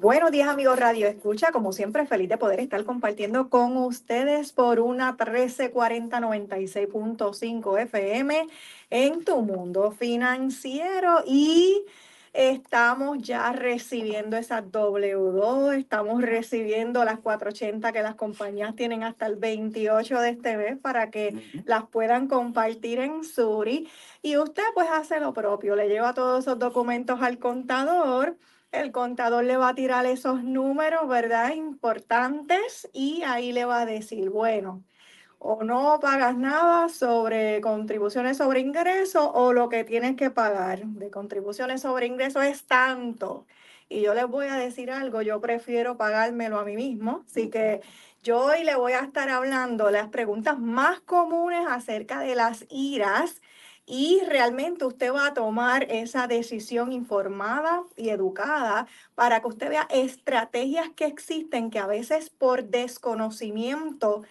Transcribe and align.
Buenos 0.00 0.30
días 0.30 0.48
amigos 0.48 0.78
Radio 0.78 1.08
Escucha, 1.08 1.52
como 1.52 1.74
siempre 1.74 2.06
feliz 2.06 2.30
de 2.30 2.38
poder 2.38 2.60
estar 2.60 2.82
compartiendo 2.84 3.50
con 3.50 3.76
ustedes 3.76 4.54
por 4.54 4.80
una 4.80 5.18
134096.5 5.18 7.82
FM 7.82 8.46
en 8.88 9.24
tu 9.26 9.42
mundo 9.42 9.90
financiero. 9.90 11.22
Y 11.26 11.84
estamos 12.32 13.18
ya 13.18 13.52
recibiendo 13.52 14.38
esas 14.38 14.64
W2, 14.64 15.76
estamos 15.76 16.22
recibiendo 16.22 17.04
las 17.04 17.18
480 17.18 17.92
que 17.92 18.02
las 18.02 18.14
compañías 18.14 18.74
tienen 18.74 19.02
hasta 19.02 19.26
el 19.26 19.36
28 19.36 20.18
de 20.18 20.30
este 20.30 20.56
mes 20.56 20.78
para 20.78 21.10
que 21.10 21.62
las 21.66 21.84
puedan 21.88 22.26
compartir 22.26 23.00
en 23.00 23.22
Suri 23.22 23.86
y 24.22 24.38
usted 24.38 24.64
pues 24.72 24.88
hace 24.90 25.20
lo 25.20 25.34
propio, 25.34 25.76
le 25.76 25.90
lleva 25.90 26.14
todos 26.14 26.44
esos 26.44 26.58
documentos 26.58 27.20
al 27.20 27.38
contador 27.38 28.38
el 28.72 28.92
contador 28.92 29.44
le 29.44 29.56
va 29.56 29.70
a 29.70 29.74
tirar 29.74 30.06
esos 30.06 30.44
números, 30.44 31.08
¿verdad? 31.08 31.54
Importantes 31.54 32.88
y 32.92 33.22
ahí 33.22 33.52
le 33.52 33.64
va 33.64 33.82
a 33.82 33.86
decir, 33.86 34.30
bueno, 34.30 34.84
o 35.38 35.64
no 35.64 35.98
pagas 36.00 36.36
nada 36.36 36.88
sobre 36.88 37.60
contribuciones 37.62 38.36
sobre 38.36 38.60
ingresos 38.60 39.28
o 39.32 39.52
lo 39.52 39.68
que 39.68 39.84
tienes 39.84 40.16
que 40.16 40.30
pagar 40.30 40.84
de 40.84 41.10
contribuciones 41.10 41.80
sobre 41.82 42.06
ingresos 42.06 42.44
es 42.44 42.64
tanto. 42.66 43.46
Y 43.88 44.02
yo 44.02 44.14
les 44.14 44.28
voy 44.28 44.46
a 44.46 44.54
decir 44.56 44.90
algo, 44.90 45.22
yo 45.22 45.40
prefiero 45.40 45.96
pagármelo 45.96 46.60
a 46.60 46.64
mí 46.64 46.76
mismo, 46.76 47.24
así 47.26 47.50
que 47.50 47.80
yo 48.22 48.38
hoy 48.44 48.64
le 48.64 48.76
voy 48.76 48.92
a 48.92 49.00
estar 49.00 49.30
hablando 49.30 49.90
las 49.90 50.08
preguntas 50.10 50.58
más 50.58 51.00
comunes 51.00 51.66
acerca 51.66 52.20
de 52.20 52.34
las 52.34 52.66
iras 52.68 53.40
y 53.86 54.20
realmente 54.26 54.84
usted 54.84 55.12
va 55.12 55.26
a 55.26 55.34
tomar 55.34 55.84
esa 55.90 56.26
decisión 56.26 56.92
informada 56.92 57.82
y 57.96 58.10
educada 58.10 58.86
para 59.14 59.40
que 59.40 59.48
usted 59.48 59.68
vea 59.70 59.88
estrategias 59.90 60.90
que 60.90 61.06
existen 61.06 61.70
que 61.70 61.78
a 61.78 61.86
veces 61.86 62.30
por 62.30 62.64
desconocimiento 62.64 64.22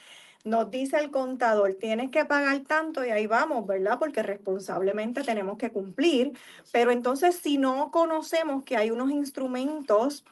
nos 0.45 0.71
dice 0.71 0.97
el 0.97 1.11
contador, 1.11 1.75
tienes 1.75 2.11
que 2.11 2.25
pagar 2.25 2.61
tanto 2.61 3.05
y 3.05 3.09
ahí 3.09 3.27
vamos, 3.27 3.67
¿verdad? 3.67 3.99
Porque 3.99 4.23
responsablemente 4.23 5.21
tenemos 5.23 5.57
que 5.57 5.71
cumplir. 5.71 6.31
Pero 6.71 6.91
entonces 6.91 7.35
si 7.35 7.57
no 7.57 7.91
conocemos 7.91 8.63
que 8.63 8.77
hay 8.77 8.89
unos 8.89 9.11
instrumentos 9.11 10.23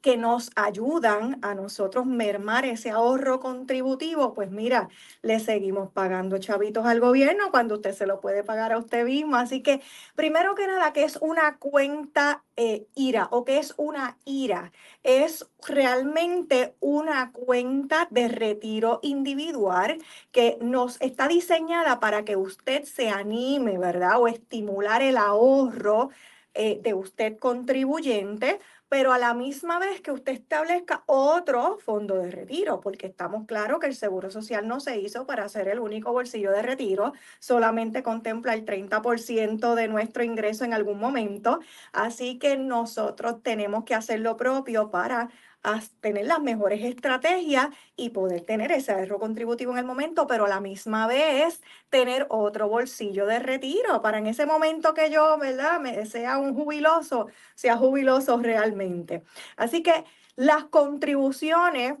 que 0.00 0.16
nos 0.16 0.50
ayudan 0.56 1.38
a 1.42 1.54
nosotros 1.54 2.06
mermar 2.06 2.64
ese 2.64 2.90
ahorro 2.90 3.40
contributivo, 3.40 4.34
pues 4.34 4.50
mira, 4.50 4.88
le 5.22 5.40
seguimos 5.40 5.90
pagando 5.90 6.38
chavitos 6.38 6.86
al 6.86 7.00
gobierno 7.00 7.50
cuando 7.50 7.76
usted 7.76 7.92
se 7.92 8.06
lo 8.06 8.20
puede 8.20 8.42
pagar 8.42 8.72
a 8.72 8.78
usted 8.78 9.04
mismo. 9.04 9.36
Así 9.36 9.62
que, 9.62 9.80
primero 10.14 10.54
que 10.54 10.66
nada, 10.66 10.92
¿qué 10.92 11.04
es 11.04 11.16
una 11.20 11.58
cuenta 11.58 12.44
eh, 12.56 12.86
IRA 12.94 13.28
o 13.30 13.44
qué 13.44 13.58
es 13.58 13.74
una 13.76 14.16
IRA? 14.24 14.72
Es 15.02 15.50
realmente 15.66 16.74
una 16.80 17.32
cuenta 17.32 18.08
de 18.10 18.28
retiro 18.28 19.00
individual 19.02 19.98
que 20.32 20.56
nos 20.62 21.00
está 21.02 21.28
diseñada 21.28 22.00
para 22.00 22.24
que 22.24 22.36
usted 22.36 22.84
se 22.84 23.10
anime, 23.10 23.78
¿verdad? 23.78 24.20
O 24.20 24.28
estimular 24.28 25.02
el 25.02 25.18
ahorro 25.18 26.10
eh, 26.54 26.80
de 26.82 26.94
usted 26.94 27.38
contribuyente 27.38 28.58
pero 28.90 29.12
a 29.12 29.18
la 29.18 29.34
misma 29.34 29.78
vez 29.78 30.00
que 30.00 30.10
usted 30.10 30.32
establezca 30.32 31.04
otro 31.06 31.78
fondo 31.78 32.16
de 32.16 32.32
retiro, 32.32 32.80
porque 32.80 33.06
estamos 33.06 33.46
claros 33.46 33.78
que 33.78 33.86
el 33.86 33.94
Seguro 33.94 34.32
Social 34.32 34.66
no 34.66 34.80
se 34.80 34.98
hizo 34.98 35.26
para 35.26 35.48
ser 35.48 35.68
el 35.68 35.78
único 35.78 36.12
bolsillo 36.12 36.50
de 36.50 36.60
retiro, 36.60 37.12
solamente 37.38 38.02
contempla 38.02 38.52
el 38.52 38.64
30% 38.64 39.76
de 39.76 39.86
nuestro 39.86 40.24
ingreso 40.24 40.64
en 40.64 40.74
algún 40.74 40.98
momento, 40.98 41.60
así 41.92 42.40
que 42.40 42.56
nosotros 42.56 43.44
tenemos 43.44 43.84
que 43.84 43.94
hacer 43.94 44.18
lo 44.18 44.36
propio 44.36 44.90
para 44.90 45.30
a 45.62 45.80
tener 46.00 46.26
las 46.26 46.40
mejores 46.40 46.84
estrategias 46.84 47.68
y 47.96 48.10
poder 48.10 48.42
tener 48.42 48.72
ese 48.72 48.92
ahorro 48.92 49.18
contributivo 49.18 49.72
en 49.72 49.78
el 49.78 49.84
momento, 49.84 50.26
pero 50.26 50.46
a 50.46 50.48
la 50.48 50.60
misma 50.60 51.06
vez 51.06 51.60
tener 51.90 52.26
otro 52.30 52.68
bolsillo 52.68 53.26
de 53.26 53.38
retiro 53.38 54.00
para 54.02 54.18
en 54.18 54.26
ese 54.26 54.46
momento 54.46 54.94
que 54.94 55.10
yo, 55.10 55.38
¿verdad?, 55.38 55.80
me 55.80 56.06
sea 56.06 56.38
un 56.38 56.54
jubiloso, 56.54 57.28
sea 57.54 57.76
jubiloso 57.76 58.38
realmente. 58.38 59.22
Así 59.56 59.82
que 59.82 60.04
las 60.36 60.64
contribuciones 60.64 61.94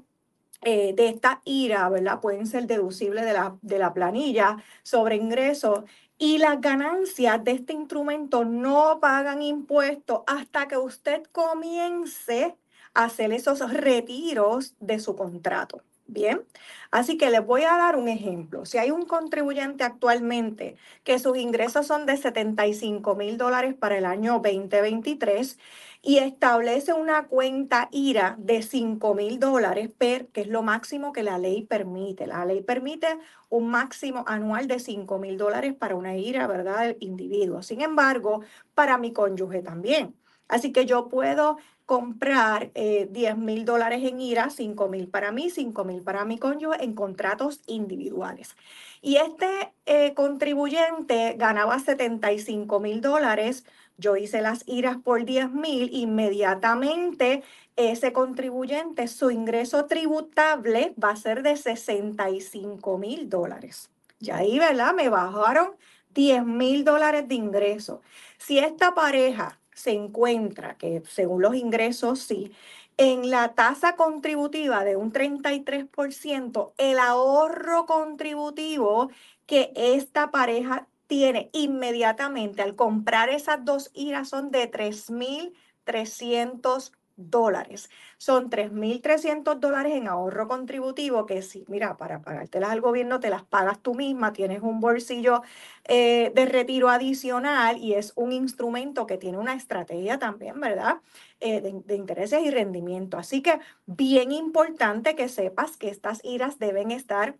eh, 0.62 0.92
de 0.94 1.08
esta 1.08 1.40
IRA, 1.44 1.88
¿verdad? 1.88 2.20
Pueden 2.20 2.46
ser 2.46 2.66
deducibles 2.66 3.24
de 3.24 3.32
la, 3.32 3.56
de 3.62 3.78
la 3.78 3.94
planilla 3.94 4.58
sobre 4.82 5.16
ingresos 5.16 5.84
y 6.18 6.36
las 6.36 6.60
ganancias 6.60 7.42
de 7.44 7.52
este 7.52 7.72
instrumento 7.72 8.44
no 8.44 9.00
pagan 9.00 9.40
impuestos 9.40 10.20
hasta 10.26 10.68
que 10.68 10.76
usted 10.76 11.22
comience 11.32 12.58
hacer 12.94 13.32
esos 13.32 13.60
retiros 13.72 14.74
de 14.80 14.98
su 14.98 15.16
contrato. 15.16 15.82
Bien, 16.12 16.42
así 16.90 17.16
que 17.16 17.30
les 17.30 17.46
voy 17.46 17.62
a 17.62 17.76
dar 17.76 17.94
un 17.94 18.08
ejemplo. 18.08 18.64
Si 18.64 18.78
hay 18.78 18.90
un 18.90 19.02
contribuyente 19.02 19.84
actualmente 19.84 20.74
que 21.04 21.20
sus 21.20 21.38
ingresos 21.38 21.86
son 21.86 22.04
de 22.04 22.16
75 22.16 23.14
mil 23.14 23.38
dólares 23.38 23.74
para 23.74 23.96
el 23.96 24.04
año 24.04 24.40
2023 24.42 25.56
y 26.02 26.18
establece 26.18 26.94
una 26.94 27.28
cuenta 27.28 27.88
IRA 27.92 28.34
de 28.40 28.62
5 28.62 29.14
mil 29.14 29.38
dólares, 29.38 29.90
que 30.00 30.26
es 30.34 30.48
lo 30.48 30.62
máximo 30.64 31.12
que 31.12 31.22
la 31.22 31.38
ley 31.38 31.62
permite. 31.62 32.26
La 32.26 32.44
ley 32.44 32.60
permite 32.60 33.06
un 33.48 33.68
máximo 33.68 34.24
anual 34.26 34.66
de 34.66 34.80
5 34.80 35.16
mil 35.20 35.36
dólares 35.38 35.74
para 35.74 35.94
una 35.94 36.16
IRA, 36.16 36.48
¿verdad?, 36.48 36.80
del 36.80 36.96
individuo. 36.98 37.62
Sin 37.62 37.82
embargo, 37.82 38.40
para 38.74 38.98
mi 38.98 39.12
cónyuge 39.12 39.62
también. 39.62 40.16
Así 40.48 40.72
que 40.72 40.86
yo 40.86 41.08
puedo 41.08 41.58
comprar 41.90 42.70
10 42.72 43.08
eh, 43.16 43.34
mil 43.34 43.64
dólares 43.64 44.04
en 44.04 44.20
IRA, 44.20 44.48
5 44.48 44.88
mil 44.88 45.08
para 45.08 45.32
mí, 45.32 45.50
5 45.50 45.82
mil 45.82 46.02
para 46.02 46.24
mi 46.24 46.38
cónyuge 46.38 46.84
en 46.84 46.94
contratos 46.94 47.62
individuales. 47.66 48.54
Y 49.02 49.16
este 49.16 49.72
eh, 49.86 50.14
contribuyente 50.14 51.34
ganaba 51.36 51.80
75 51.80 52.78
mil 52.78 53.00
dólares. 53.00 53.64
Yo 53.98 54.16
hice 54.16 54.40
las 54.40 54.62
IRAs 54.68 54.98
por 54.98 55.24
10 55.24 55.50
mil. 55.50 55.90
Inmediatamente 55.92 57.42
ese 57.74 58.12
contribuyente, 58.12 59.08
su 59.08 59.32
ingreso 59.32 59.86
tributable 59.86 60.94
va 61.02 61.10
a 61.10 61.16
ser 61.16 61.42
de 61.42 61.56
65 61.56 62.98
mil 62.98 63.28
dólares. 63.28 63.90
Y 64.20 64.30
ahí, 64.30 64.60
¿verdad? 64.60 64.94
Me 64.94 65.08
bajaron 65.08 65.72
10 66.14 66.44
mil 66.44 66.84
dólares 66.84 67.26
de 67.26 67.34
ingreso. 67.34 68.00
Si 68.38 68.60
esta 68.60 68.94
pareja 68.94 69.59
se 69.80 69.92
encuentra, 69.92 70.76
que 70.76 71.02
según 71.08 71.42
los 71.42 71.54
ingresos 71.54 72.20
sí, 72.20 72.52
en 72.96 73.30
la 73.30 73.54
tasa 73.54 73.96
contributiva 73.96 74.84
de 74.84 74.96
un 74.96 75.12
33%, 75.12 76.72
el 76.76 76.98
ahorro 76.98 77.86
contributivo 77.86 79.10
que 79.46 79.72
esta 79.74 80.30
pareja 80.30 80.86
tiene 81.06 81.50
inmediatamente 81.52 82.62
al 82.62 82.76
comprar 82.76 83.30
esas 83.30 83.64
dos 83.64 83.90
IRAs 83.94 84.28
son 84.28 84.50
de 84.50 84.70
3.300 84.70 86.92
dólares. 87.28 87.90
Son 88.16 88.50
3.300 88.50 89.60
dólares 89.60 89.94
en 89.94 90.08
ahorro 90.08 90.48
contributivo 90.48 91.26
que 91.26 91.42
sí, 91.42 91.64
mira, 91.68 91.96
para 91.96 92.22
pagártelas 92.22 92.70
al 92.70 92.80
gobierno 92.80 93.20
te 93.20 93.30
las 93.30 93.44
pagas 93.44 93.80
tú 93.80 93.94
misma, 93.94 94.32
tienes 94.32 94.62
un 94.62 94.80
bolsillo 94.80 95.42
eh, 95.84 96.32
de 96.34 96.46
retiro 96.46 96.88
adicional 96.88 97.78
y 97.78 97.94
es 97.94 98.12
un 98.16 98.32
instrumento 98.32 99.06
que 99.06 99.18
tiene 99.18 99.38
una 99.38 99.54
estrategia 99.54 100.18
también, 100.18 100.60
¿verdad? 100.60 101.00
Eh, 101.40 101.60
de, 101.60 101.72
de 101.84 101.94
intereses 101.96 102.42
y 102.44 102.50
rendimiento. 102.50 103.18
Así 103.18 103.42
que 103.42 103.58
bien 103.86 104.32
importante 104.32 105.14
que 105.16 105.28
sepas 105.28 105.76
que 105.76 105.88
estas 105.88 106.20
iras 106.24 106.58
deben 106.58 106.90
estar 106.90 107.36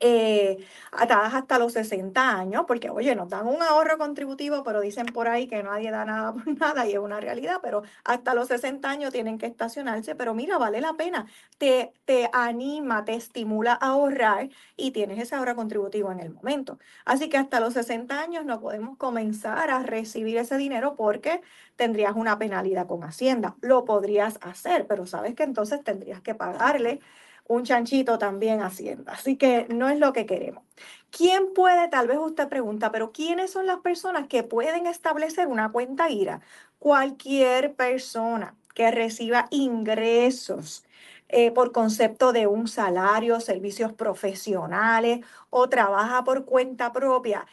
eh, 0.00 0.58
atadas 0.92 1.34
hasta 1.34 1.58
los 1.58 1.72
60 1.72 2.36
años, 2.38 2.64
porque 2.66 2.90
oye, 2.90 3.14
nos 3.14 3.28
dan 3.28 3.46
un 3.46 3.62
ahorro 3.62 3.98
contributivo, 3.98 4.62
pero 4.62 4.80
dicen 4.80 5.06
por 5.06 5.28
ahí 5.28 5.48
que 5.48 5.62
nadie 5.62 5.90
da 5.90 6.04
nada 6.04 6.32
por 6.32 6.46
nada 6.58 6.86
y 6.86 6.92
es 6.92 6.98
una 6.98 7.20
realidad, 7.20 7.58
pero 7.62 7.82
hasta 8.04 8.34
los 8.34 8.48
60 8.48 8.88
años 8.88 9.12
tienen 9.12 9.38
que 9.38 9.46
estacionarse, 9.46 10.14
pero 10.14 10.34
mira, 10.34 10.58
vale 10.58 10.80
la 10.80 10.94
pena, 10.94 11.26
te, 11.58 11.92
te 12.04 12.30
anima, 12.32 13.04
te 13.04 13.14
estimula 13.14 13.72
a 13.72 13.88
ahorrar 13.88 14.50
y 14.76 14.92
tienes 14.92 15.18
ese 15.18 15.34
ahorro 15.34 15.56
contributivo 15.56 16.12
en 16.12 16.20
el 16.20 16.30
momento. 16.30 16.78
Así 17.04 17.28
que 17.28 17.36
hasta 17.36 17.60
los 17.60 17.74
60 17.74 18.20
años 18.20 18.44
no 18.44 18.60
podemos 18.60 18.96
comenzar 18.98 19.70
a 19.70 19.82
recibir 19.82 20.36
ese 20.38 20.56
dinero 20.56 20.94
porque 20.96 21.40
tendrías 21.76 22.14
una 22.16 22.38
penalidad 22.38 22.86
con 22.86 23.02
Hacienda. 23.04 23.56
Lo 23.62 23.84
podrías 23.84 24.38
hacer, 24.42 24.86
pero 24.86 25.06
sabes 25.06 25.34
que 25.34 25.44
entonces 25.44 25.82
tendrías 25.82 26.20
que 26.20 26.34
pagarle 26.34 27.00
un 27.48 27.64
chanchito 27.64 28.18
también 28.18 28.62
Hacienda. 28.62 29.12
Así 29.12 29.36
que 29.36 29.66
no 29.70 29.88
es 29.88 29.98
lo 29.98 30.12
que 30.12 30.26
queremos. 30.26 30.62
¿Quién 31.10 31.52
puede, 31.54 31.88
tal 31.88 32.06
vez 32.06 32.18
usted 32.18 32.48
pregunta, 32.48 32.92
pero 32.92 33.12
quiénes 33.12 33.50
son 33.50 33.66
las 33.66 33.78
personas 33.80 34.28
que 34.28 34.42
pueden 34.44 34.86
establecer 34.86 35.48
una 35.48 35.72
cuenta 35.72 36.10
IRA? 36.10 36.40
Cualquier 36.78 37.74
persona 37.74 38.54
que 38.74 38.90
reciba 38.90 39.48
ingresos 39.50 40.84
eh, 41.28 41.50
por 41.50 41.72
concepto 41.72 42.32
de 42.32 42.46
un 42.46 42.68
salario, 42.68 43.40
servicios 43.40 43.92
profesionales 43.92 45.20
o 45.50 45.68
trabaja 45.68 46.24
por 46.24 46.44
cuenta 46.44 46.92
propia, 46.92 47.46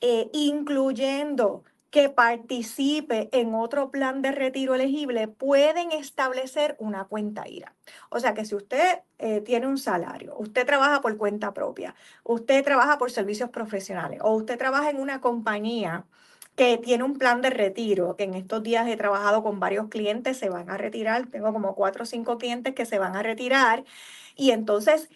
eh, 0.00 0.30
incluyendo 0.32 1.64
que 1.90 2.10
participe 2.10 3.28
en 3.32 3.54
otro 3.54 3.90
plan 3.90 4.20
de 4.20 4.32
retiro 4.32 4.74
elegible 4.74 5.28
pueden 5.28 5.92
establecer 5.92 6.76
una 6.78 7.04
cuenta 7.04 7.48
IRA. 7.48 7.74
O 8.10 8.20
sea 8.20 8.34
que 8.34 8.44
si 8.44 8.54
usted 8.54 9.00
eh, 9.18 9.40
tiene 9.40 9.66
un 9.66 9.78
salario, 9.78 10.36
usted 10.38 10.66
trabaja 10.66 11.00
por 11.00 11.16
cuenta 11.16 11.54
propia, 11.54 11.94
usted 12.24 12.62
trabaja 12.62 12.98
por 12.98 13.10
servicios 13.10 13.50
profesionales 13.50 14.20
o 14.22 14.34
usted 14.34 14.58
trabaja 14.58 14.90
en 14.90 15.00
una 15.00 15.20
compañía 15.20 16.04
que 16.56 16.76
tiene 16.76 17.04
un 17.04 17.16
plan 17.16 17.40
de 17.40 17.50
retiro, 17.50 18.16
que 18.16 18.24
en 18.24 18.34
estos 18.34 18.62
días 18.64 18.86
he 18.88 18.96
trabajado 18.96 19.44
con 19.44 19.60
varios 19.60 19.88
clientes, 19.88 20.36
se 20.36 20.50
van 20.50 20.68
a 20.70 20.76
retirar, 20.76 21.26
tengo 21.28 21.52
como 21.52 21.74
cuatro 21.76 22.02
o 22.02 22.06
cinco 22.06 22.36
clientes 22.36 22.74
que 22.74 22.84
se 22.84 22.98
van 22.98 23.14
a 23.16 23.22
retirar 23.22 23.84
y 24.34 24.50
entonces 24.50 25.08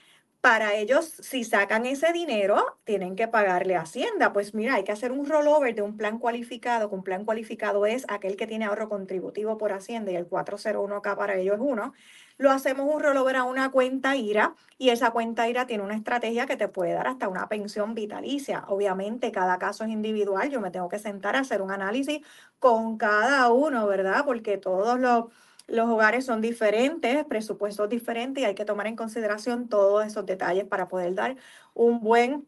para 0.42 0.74
ellos, 0.74 1.04
si 1.20 1.44
sacan 1.44 1.86
ese 1.86 2.12
dinero, 2.12 2.76
tienen 2.82 3.14
que 3.14 3.28
pagarle 3.28 3.76
a 3.76 3.82
Hacienda. 3.82 4.32
Pues 4.32 4.54
mira, 4.54 4.74
hay 4.74 4.82
que 4.82 4.90
hacer 4.90 5.12
un 5.12 5.24
rollover 5.24 5.72
de 5.76 5.82
un 5.82 5.96
plan 5.96 6.18
cualificado, 6.18 6.88
que 6.88 6.96
un 6.96 7.04
plan 7.04 7.24
cualificado 7.24 7.86
es 7.86 8.04
aquel 8.08 8.36
que 8.36 8.48
tiene 8.48 8.64
ahorro 8.64 8.88
contributivo 8.88 9.56
por 9.56 9.72
Hacienda 9.72 10.10
y 10.10 10.16
el 10.16 10.28
401k 10.28 11.16
para 11.16 11.36
ellos 11.36 11.54
es 11.54 11.60
uno. 11.60 11.92
Lo 12.38 12.50
hacemos 12.50 12.92
un 12.92 13.00
rollover 13.00 13.36
a 13.36 13.44
una 13.44 13.70
cuenta 13.70 14.16
IRA 14.16 14.56
y 14.78 14.90
esa 14.90 15.12
cuenta 15.12 15.48
IRA 15.48 15.66
tiene 15.66 15.84
una 15.84 15.94
estrategia 15.94 16.44
que 16.46 16.56
te 16.56 16.66
puede 16.66 16.92
dar 16.94 17.06
hasta 17.06 17.28
una 17.28 17.48
pensión 17.48 17.94
vitalicia. 17.94 18.64
Obviamente, 18.66 19.30
cada 19.30 19.60
caso 19.60 19.84
es 19.84 19.90
individual. 19.90 20.50
Yo 20.50 20.60
me 20.60 20.72
tengo 20.72 20.88
que 20.88 20.98
sentar 20.98 21.36
a 21.36 21.40
hacer 21.40 21.62
un 21.62 21.70
análisis 21.70 22.20
con 22.58 22.98
cada 22.98 23.48
uno, 23.52 23.86
¿verdad? 23.86 24.24
Porque 24.24 24.58
todos 24.58 24.98
los 24.98 25.26
los 25.72 25.88
hogares 25.88 26.26
son 26.26 26.42
diferentes, 26.42 27.24
presupuestos 27.24 27.88
diferentes 27.88 28.42
y 28.42 28.44
hay 28.44 28.54
que 28.54 28.66
tomar 28.66 28.86
en 28.86 28.94
consideración 28.94 29.68
todos 29.68 30.04
esos 30.04 30.26
detalles 30.26 30.66
para 30.66 30.86
poder 30.86 31.14
dar 31.14 31.36
un 31.72 32.00
buen 32.00 32.46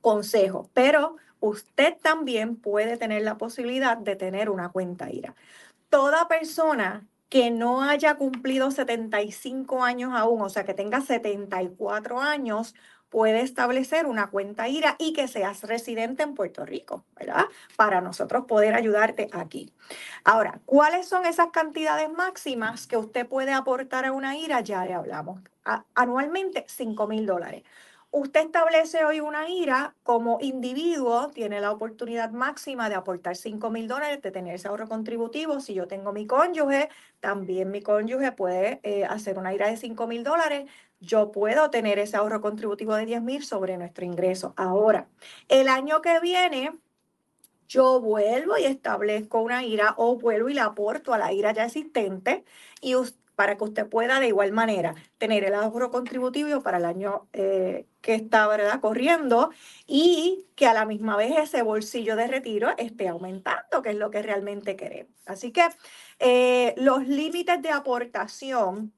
consejo. 0.00 0.70
Pero 0.72 1.16
usted 1.40 1.98
también 2.00 2.56
puede 2.56 2.96
tener 2.96 3.22
la 3.22 3.36
posibilidad 3.36 3.98
de 3.98 4.16
tener 4.16 4.48
una 4.48 4.70
cuenta 4.70 5.12
IRA. 5.12 5.34
Toda 5.90 6.28
persona 6.28 7.06
que 7.28 7.50
no 7.50 7.82
haya 7.82 8.14
cumplido 8.14 8.70
75 8.70 9.84
años 9.84 10.12
aún, 10.14 10.40
o 10.40 10.48
sea, 10.48 10.64
que 10.64 10.72
tenga 10.72 11.02
74 11.02 12.20
años, 12.20 12.74
puede 13.12 13.42
establecer 13.42 14.06
una 14.06 14.30
cuenta 14.30 14.68
IRA 14.68 14.96
y 14.98 15.12
que 15.12 15.28
seas 15.28 15.62
residente 15.64 16.22
en 16.22 16.34
Puerto 16.34 16.64
Rico, 16.64 17.04
¿verdad? 17.14 17.44
Para 17.76 18.00
nosotros 18.00 18.46
poder 18.46 18.74
ayudarte 18.74 19.28
aquí. 19.32 19.70
Ahora, 20.24 20.60
¿cuáles 20.64 21.06
son 21.08 21.26
esas 21.26 21.50
cantidades 21.50 22.10
máximas 22.10 22.86
que 22.86 22.96
usted 22.96 23.26
puede 23.28 23.52
aportar 23.52 24.06
a 24.06 24.12
una 24.12 24.36
IRA? 24.36 24.62
Ya 24.62 24.84
le 24.86 24.94
hablamos. 24.94 25.42
anualmente, 25.94 26.64
5 26.66 27.06
mil 27.06 27.26
dólares. 27.26 27.62
Usted 28.10 28.46
establece 28.46 29.04
hoy 29.04 29.20
una 29.20 29.48
IRA 29.48 29.94
como 30.02 30.38
individuo, 30.40 31.28
tiene 31.28 31.60
la 31.60 31.70
oportunidad 31.70 32.30
máxima 32.30 32.88
de 32.88 32.94
aportar 32.94 33.36
5 33.36 33.70
mil 33.70 33.88
dólares, 33.88 34.20
de 34.22 34.30
tener 34.30 34.54
ese 34.54 34.68
ahorro 34.68 34.88
contributivo. 34.88 35.60
Si 35.60 35.72
yo 35.74 35.86
tengo 35.86 36.12
mi 36.12 36.26
cónyuge, 36.26 36.88
también 37.20 37.70
mi 37.70 37.80
cónyuge 37.82 38.32
puede 38.32 38.80
eh, 38.82 39.04
hacer 39.04 39.38
una 39.38 39.54
IRA 39.54 39.68
de 39.68 39.76
5 39.76 40.06
mil 40.06 40.24
dólares 40.24 40.68
yo 41.02 41.32
puedo 41.32 41.68
tener 41.70 41.98
ese 41.98 42.16
ahorro 42.16 42.40
contributivo 42.40 42.94
de 42.94 43.06
10 43.06 43.22
mil 43.22 43.44
sobre 43.44 43.76
nuestro 43.76 44.04
ingreso. 44.04 44.54
Ahora, 44.56 45.08
el 45.48 45.68
año 45.68 46.00
que 46.00 46.20
viene, 46.20 46.72
yo 47.68 48.00
vuelvo 48.00 48.56
y 48.56 48.64
establezco 48.64 49.40
una 49.42 49.64
IRA 49.64 49.94
o 49.98 50.16
vuelvo 50.16 50.48
y 50.48 50.54
la 50.54 50.66
aporto 50.66 51.12
a 51.12 51.18
la 51.18 51.32
IRA 51.32 51.52
ya 51.52 51.64
existente 51.64 52.44
y 52.80 52.94
para 53.34 53.56
que 53.56 53.64
usted 53.64 53.88
pueda 53.88 54.20
de 54.20 54.28
igual 54.28 54.52
manera 54.52 54.94
tener 55.18 55.42
el 55.44 55.54
ahorro 55.54 55.90
contributivo 55.90 56.62
para 56.62 56.78
el 56.78 56.84
año 56.84 57.28
eh, 57.32 57.86
que 58.00 58.14
está 58.14 58.46
¿verdad? 58.46 58.80
corriendo 58.80 59.50
y 59.86 60.46
que 60.54 60.66
a 60.66 60.74
la 60.74 60.84
misma 60.84 61.16
vez 61.16 61.36
ese 61.36 61.62
bolsillo 61.62 62.14
de 62.14 62.28
retiro 62.28 62.68
esté 62.76 63.08
aumentando, 63.08 63.82
que 63.82 63.90
es 63.90 63.96
lo 63.96 64.10
que 64.10 64.22
realmente 64.22 64.76
queremos. 64.76 65.12
Así 65.26 65.50
que 65.50 65.64
eh, 66.20 66.74
los 66.76 67.08
límites 67.08 67.60
de 67.62 67.70
aportación 67.70 68.92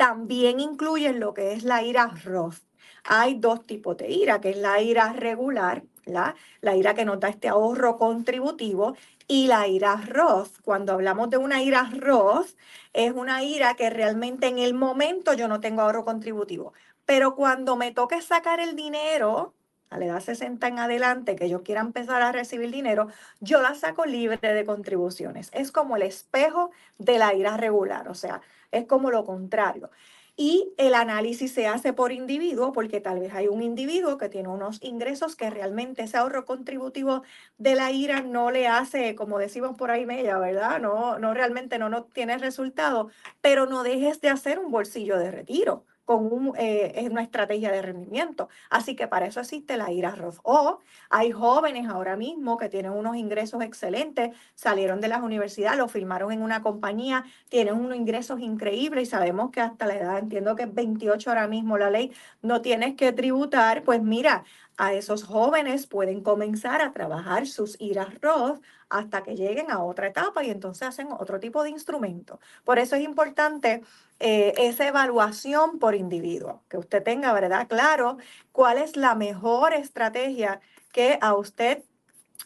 también 0.00 0.60
incluyen 0.60 1.20
lo 1.20 1.34
que 1.34 1.52
es 1.52 1.62
la 1.62 1.82
ira 1.82 2.06
Roth. 2.24 2.62
Hay 3.04 3.34
dos 3.34 3.66
tipos 3.66 3.98
de 3.98 4.08
ira, 4.08 4.40
que 4.40 4.48
es 4.48 4.56
la 4.56 4.80
ira 4.80 5.12
regular, 5.12 5.82
la, 6.06 6.34
la 6.62 6.74
ira 6.74 6.94
que 6.94 7.04
nota 7.04 7.28
este 7.28 7.48
ahorro 7.48 7.98
contributivo, 7.98 8.96
y 9.28 9.46
la 9.46 9.68
ira 9.68 9.96
Roth. 9.96 10.52
Cuando 10.64 10.94
hablamos 10.94 11.28
de 11.28 11.36
una 11.36 11.62
ira 11.62 11.90
Roth, 11.94 12.48
es 12.94 13.12
una 13.12 13.44
ira 13.44 13.74
que 13.74 13.90
realmente 13.90 14.46
en 14.46 14.58
el 14.58 14.72
momento 14.72 15.34
yo 15.34 15.48
no 15.48 15.60
tengo 15.60 15.82
ahorro 15.82 16.06
contributivo. 16.06 16.72
Pero 17.04 17.34
cuando 17.34 17.76
me 17.76 17.92
toque 17.92 18.22
sacar 18.22 18.58
el 18.58 18.76
dinero, 18.76 19.52
a 19.90 19.98
la 19.98 20.06
edad 20.06 20.20
60 20.20 20.68
en 20.68 20.78
adelante, 20.78 21.36
que 21.36 21.48
yo 21.48 21.62
quiera 21.62 21.80
empezar 21.80 22.22
a 22.22 22.32
recibir 22.32 22.70
dinero, 22.70 23.08
yo 23.40 23.60
la 23.60 23.74
saco 23.74 24.06
libre 24.06 24.38
de 24.40 24.64
contribuciones. 24.64 25.50
Es 25.52 25.72
como 25.72 25.96
el 25.96 26.02
espejo 26.02 26.70
de 26.98 27.18
la 27.18 27.34
ira 27.34 27.56
regular, 27.56 28.08
o 28.08 28.14
sea, 28.14 28.40
es 28.70 28.86
como 28.86 29.10
lo 29.10 29.24
contrario. 29.24 29.90
Y 30.36 30.72
el 30.78 30.94
análisis 30.94 31.52
se 31.52 31.66
hace 31.66 31.92
por 31.92 32.12
individuo, 32.12 32.72
porque 32.72 33.00
tal 33.00 33.18
vez 33.18 33.34
hay 33.34 33.48
un 33.48 33.62
individuo 33.62 34.16
que 34.16 34.28
tiene 34.28 34.48
unos 34.48 34.82
ingresos 34.82 35.36
que 35.36 35.50
realmente 35.50 36.04
ese 36.04 36.16
ahorro 36.16 36.46
contributivo 36.46 37.24
de 37.58 37.74
la 37.74 37.90
IRA 37.90 38.22
no 38.22 38.50
le 38.50 38.68
hace, 38.68 39.16
como 39.16 39.38
decimos 39.38 39.76
por 39.76 39.90
ahí, 39.90 40.06
Mella, 40.06 40.38
¿verdad? 40.38 40.80
No, 40.80 41.18
no 41.18 41.34
realmente 41.34 41.78
no, 41.78 41.90
no 41.90 42.04
tiene 42.04 42.38
resultado, 42.38 43.10
pero 43.40 43.66
no 43.66 43.82
dejes 43.82 44.20
de 44.20 44.30
hacer 44.30 44.60
un 44.60 44.70
bolsillo 44.70 45.18
de 45.18 45.30
retiro 45.32 45.84
con 46.10 46.54
eh, 46.58 47.06
una 47.08 47.22
estrategia 47.22 47.70
de 47.70 47.82
rendimiento. 47.82 48.48
Así 48.68 48.96
que 48.96 49.06
para 49.06 49.26
eso 49.26 49.38
existe 49.38 49.76
la 49.76 49.92
IRA 49.92 50.16
Roth. 50.16 50.38
O 50.42 50.80
hay 51.08 51.30
jóvenes 51.30 51.88
ahora 51.88 52.16
mismo 52.16 52.56
que 52.56 52.68
tienen 52.68 52.90
unos 52.90 53.14
ingresos 53.14 53.62
excelentes, 53.62 54.36
salieron 54.56 55.00
de 55.00 55.06
las 55.06 55.22
universidades, 55.22 55.78
lo 55.78 55.86
firmaron 55.86 56.32
en 56.32 56.42
una 56.42 56.62
compañía, 56.62 57.24
tienen 57.48 57.74
unos 57.74 57.96
ingresos 57.96 58.40
increíbles 58.40 59.06
y 59.06 59.06
sabemos 59.06 59.52
que 59.52 59.60
hasta 59.60 59.86
la 59.86 59.94
edad, 59.98 60.18
entiendo 60.18 60.56
que 60.56 60.64
es 60.64 60.74
28 60.74 61.30
ahora 61.30 61.46
mismo 61.46 61.78
la 61.78 61.90
ley, 61.90 62.10
no 62.42 62.60
tienes 62.60 62.96
que 62.96 63.12
tributar. 63.12 63.84
Pues 63.84 64.02
mira, 64.02 64.42
a 64.80 64.94
esos 64.94 65.24
jóvenes 65.24 65.86
pueden 65.86 66.22
comenzar 66.22 66.80
a 66.80 66.92
trabajar 66.92 67.46
sus 67.46 67.78
IRAs 67.78 68.18
Roth 68.22 68.62
hasta 68.88 69.22
que 69.22 69.36
lleguen 69.36 69.70
a 69.70 69.84
otra 69.84 70.06
etapa 70.06 70.42
y 70.42 70.50
entonces 70.50 70.88
hacen 70.88 71.08
otro 71.12 71.38
tipo 71.38 71.62
de 71.62 71.68
instrumento. 71.68 72.40
Por 72.64 72.78
eso 72.78 72.96
es 72.96 73.02
importante 73.02 73.82
eh, 74.20 74.54
esa 74.56 74.88
evaluación 74.88 75.78
por 75.78 75.94
individuo, 75.94 76.62
que 76.70 76.78
usted 76.78 77.02
tenga, 77.02 77.34
¿verdad? 77.34 77.68
Claro, 77.68 78.16
cuál 78.52 78.78
es 78.78 78.96
la 78.96 79.14
mejor 79.14 79.74
estrategia 79.74 80.60
que 80.92 81.18
a 81.20 81.34
usted 81.34 81.84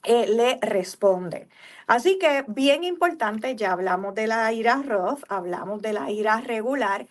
eh, 0.03 0.27
le 0.27 0.59
responde. 0.61 1.49
Así 1.87 2.19
que 2.19 2.45
bien 2.49 2.83
importante, 2.83 3.55
ya 3.55 3.71
hablamos 3.71 4.13
de 4.17 4.27
la 4.27 4.53
IRA 4.53 4.83
Roth, 4.83 5.23
hablamos 5.29 5.83
de 5.83 5.93
la 5.93 6.11
IRA 6.11 6.41
regular. 6.41 7.07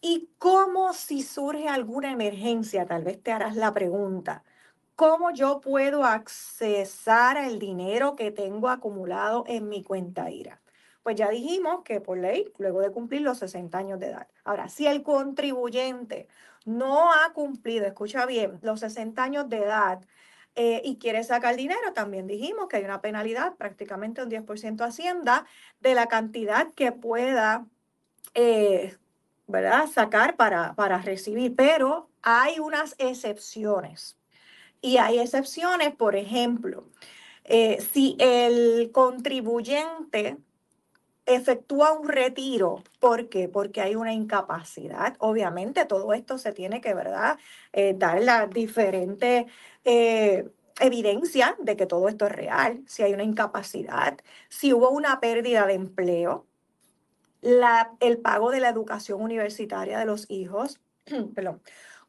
¿Y 0.00 0.30
cómo 0.38 0.92
si 0.92 1.22
surge 1.22 1.68
alguna 1.68 2.12
emergencia? 2.12 2.86
Tal 2.86 3.02
vez 3.04 3.22
te 3.22 3.32
harás 3.32 3.56
la 3.56 3.72
pregunta. 3.74 4.44
¿Cómo 5.02 5.32
yo 5.32 5.60
puedo 5.60 6.04
accesar 6.04 7.36
el 7.36 7.58
dinero 7.58 8.14
que 8.14 8.30
tengo 8.30 8.68
acumulado 8.68 9.42
en 9.48 9.68
mi 9.68 9.82
cuenta 9.82 10.30
IRA? 10.30 10.60
Pues 11.02 11.16
ya 11.16 11.28
dijimos 11.28 11.82
que 11.82 12.00
por 12.00 12.18
ley, 12.18 12.52
luego 12.56 12.80
de 12.82 12.92
cumplir 12.92 13.22
los 13.22 13.38
60 13.38 13.76
años 13.76 13.98
de 13.98 14.06
edad. 14.06 14.28
Ahora, 14.44 14.68
si 14.68 14.86
el 14.86 15.02
contribuyente 15.02 16.28
no 16.66 17.12
ha 17.12 17.32
cumplido, 17.32 17.84
escucha 17.84 18.26
bien, 18.26 18.60
los 18.62 18.78
60 18.78 19.20
años 19.20 19.48
de 19.48 19.64
edad 19.64 20.06
eh, 20.54 20.80
y 20.84 20.98
quiere 20.98 21.24
sacar 21.24 21.56
dinero, 21.56 21.92
también 21.94 22.28
dijimos 22.28 22.68
que 22.68 22.76
hay 22.76 22.84
una 22.84 23.00
penalidad, 23.00 23.56
prácticamente 23.56 24.22
un 24.22 24.30
10% 24.30 24.86
Hacienda, 24.86 25.46
de 25.80 25.96
la 25.96 26.06
cantidad 26.06 26.72
que 26.74 26.92
pueda 26.92 27.66
eh, 28.34 28.96
¿verdad? 29.48 29.88
sacar 29.88 30.36
para, 30.36 30.74
para 30.74 30.98
recibir. 30.98 31.56
Pero 31.56 32.08
hay 32.22 32.60
unas 32.60 32.94
excepciones. 32.98 34.21
Y 34.82 34.98
hay 34.98 35.20
excepciones, 35.20 35.94
por 35.94 36.16
ejemplo, 36.16 36.84
eh, 37.44 37.80
si 37.92 38.16
el 38.18 38.90
contribuyente 38.92 40.36
efectúa 41.24 41.92
un 41.92 42.08
retiro, 42.08 42.82
¿por 43.00 43.28
qué? 43.28 43.48
Porque 43.48 43.80
hay 43.80 43.94
una 43.94 44.12
incapacidad. 44.12 45.14
Obviamente 45.18 45.84
todo 45.86 46.12
esto 46.12 46.36
se 46.36 46.52
tiene 46.52 46.80
que, 46.80 46.94
¿verdad? 46.94 47.38
Eh, 47.72 47.94
dar 47.96 48.20
la 48.22 48.46
diferente 48.48 49.46
eh, 49.84 50.48
evidencia 50.80 51.56
de 51.60 51.76
que 51.76 51.86
todo 51.86 52.08
esto 52.08 52.26
es 52.26 52.32
real, 52.32 52.82
si 52.86 53.04
hay 53.04 53.14
una 53.14 53.22
incapacidad, 53.22 54.18
si 54.48 54.72
hubo 54.72 54.90
una 54.90 55.20
pérdida 55.20 55.66
de 55.66 55.74
empleo, 55.74 56.46
la, 57.40 57.92
el 58.00 58.18
pago 58.18 58.50
de 58.50 58.60
la 58.60 58.68
educación 58.68 59.20
universitaria 59.22 59.98
de 59.98 60.06
los 60.06 60.30
hijos, 60.30 60.80
perdón, 61.34 61.62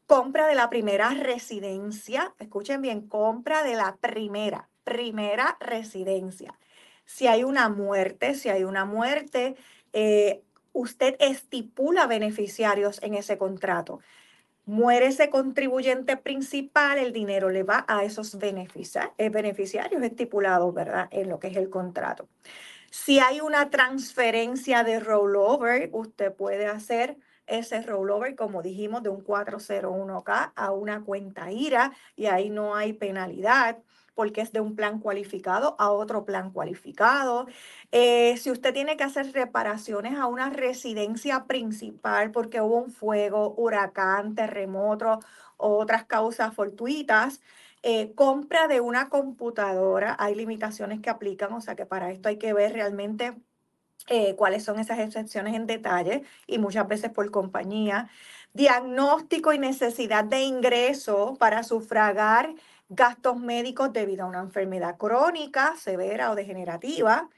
compra 0.06 0.46
de 0.46 0.54
la 0.54 0.70
primera 0.70 1.10
residencia, 1.10 2.34
escuchen 2.38 2.82
bien, 2.82 3.08
compra 3.08 3.62
de 3.62 3.74
la 3.74 3.96
primera, 3.96 4.68
primera 4.84 5.56
residencia. 5.60 6.58
Si 7.04 7.26
hay 7.26 7.44
una 7.44 7.68
muerte, 7.68 8.34
si 8.34 8.48
hay 8.48 8.64
una 8.64 8.84
muerte, 8.84 9.56
eh, 9.92 10.42
usted 10.72 11.16
estipula 11.20 12.06
beneficiarios 12.06 13.02
en 13.02 13.14
ese 13.14 13.38
contrato. 13.38 14.00
muere 14.66 15.06
ese 15.06 15.28
contribuyente 15.28 16.16
principal, 16.16 16.96
el 16.98 17.12
dinero 17.12 17.50
le 17.50 17.64
va 17.64 17.84
a 17.86 18.02
esos 18.04 18.34
eh, 18.34 19.28
beneficiarios 19.28 20.02
estipulados, 20.02 20.72
¿verdad? 20.72 21.08
En 21.10 21.28
lo 21.28 21.38
que 21.38 21.48
es 21.48 21.56
el 21.58 21.68
contrato. 21.68 22.28
Si 22.90 23.18
hay 23.18 23.40
una 23.42 23.68
transferencia 23.68 24.82
de 24.82 25.00
rollover, 25.00 25.90
usted 25.92 26.32
puede 26.32 26.66
hacer 26.66 27.18
ese 27.46 27.82
rollover, 27.82 28.34
como 28.36 28.62
dijimos, 28.62 29.02
de 29.02 29.10
un 29.10 29.24
401k 29.24 30.52
a 30.54 30.72
una 30.72 31.02
cuenta 31.04 31.50
IRA 31.52 31.92
y 32.16 32.26
ahí 32.26 32.50
no 32.50 32.74
hay 32.74 32.92
penalidad 32.92 33.78
porque 34.14 34.40
es 34.40 34.52
de 34.52 34.60
un 34.60 34.76
plan 34.76 35.00
cualificado 35.00 35.76
a 35.78 35.90
otro 35.90 36.24
plan 36.24 36.50
cualificado. 36.50 37.46
Eh, 37.92 38.36
si 38.38 38.50
usted 38.50 38.72
tiene 38.72 38.96
que 38.96 39.04
hacer 39.04 39.32
reparaciones 39.32 40.18
a 40.18 40.26
una 40.26 40.50
residencia 40.50 41.44
principal 41.46 42.30
porque 42.30 42.60
hubo 42.60 42.78
un 42.78 42.90
fuego, 42.90 43.54
huracán, 43.56 44.34
terremoto, 44.34 45.20
otras 45.56 46.04
causas 46.04 46.54
fortuitas, 46.54 47.40
eh, 47.82 48.14
compra 48.14 48.66
de 48.68 48.80
una 48.80 49.08
computadora, 49.10 50.16
hay 50.18 50.34
limitaciones 50.34 51.00
que 51.00 51.10
aplican, 51.10 51.52
o 51.52 51.60
sea 51.60 51.74
que 51.76 51.86
para 51.86 52.10
esto 52.10 52.28
hay 52.28 52.38
que 52.38 52.52
ver 52.54 52.72
realmente 52.72 53.34
eh, 54.08 54.34
cuáles 54.36 54.64
son 54.64 54.78
esas 54.78 54.98
excepciones 54.98 55.54
en 55.54 55.66
detalle 55.66 56.22
y 56.46 56.58
muchas 56.58 56.86
veces 56.88 57.10
por 57.10 57.30
compañía. 57.30 58.08
Diagnóstico 58.52 59.52
y 59.52 59.58
necesidad 59.58 60.24
de 60.24 60.42
ingreso 60.42 61.36
para 61.38 61.62
sufragar 61.62 62.54
gastos 62.88 63.38
médicos 63.38 63.92
debido 63.92 64.24
a 64.24 64.28
una 64.28 64.40
enfermedad 64.40 64.96
crónica, 64.96 65.74
severa 65.76 66.30
o 66.30 66.34
degenerativa, 66.34 67.28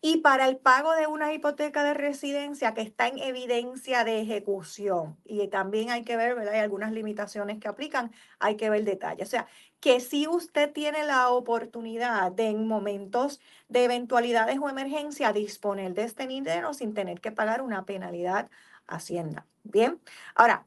y 0.00 0.18
para 0.18 0.48
el 0.48 0.58
pago 0.58 0.92
de 0.92 1.06
una 1.06 1.32
hipoteca 1.32 1.82
de 1.82 1.94
residencia 1.94 2.74
que 2.74 2.82
está 2.82 3.08
en 3.08 3.18
evidencia 3.18 4.04
de 4.04 4.20
ejecución. 4.20 5.16
Y 5.24 5.48
también 5.48 5.90
hay 5.90 6.04
que 6.04 6.16
ver, 6.16 6.34
¿verdad? 6.34 6.54
Hay 6.54 6.60
algunas 6.60 6.92
limitaciones 6.92 7.58
que 7.58 7.68
aplican, 7.68 8.12
hay 8.38 8.56
que 8.56 8.70
ver 8.70 8.84
detalles. 8.84 9.28
O 9.28 9.30
sea, 9.30 9.46
que 9.80 10.00
si 10.00 10.26
usted 10.28 10.72
tiene 10.72 11.04
la 11.04 11.30
oportunidad 11.30 12.32
de 12.32 12.48
en 12.48 12.66
momentos 12.66 13.40
de 13.68 13.84
eventualidades 13.84 14.58
o 14.60 14.68
emergencia 14.68 15.32
disponer 15.32 15.94
de 15.94 16.04
este 16.04 16.26
dinero 16.26 16.74
sin 16.74 16.94
tener 16.94 17.20
que 17.20 17.32
pagar 17.32 17.62
una 17.62 17.84
penalidad 17.84 18.48
Hacienda. 18.86 19.46
Bien, 19.64 20.00
ahora, 20.34 20.64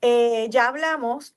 eh, 0.00 0.48
ya 0.50 0.68
hablamos 0.68 1.36